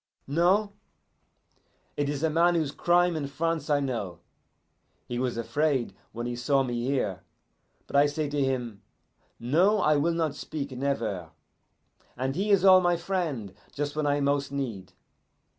[0.25, 0.73] No?
[1.95, 4.17] It is a man whose crime in France I know.
[5.07, 7.19] He was afraid when he saw me here,
[7.85, 8.81] but I say to him,
[9.39, 11.29] 'No, I will not speak never';
[12.17, 14.93] and he is all my friend just when I most need.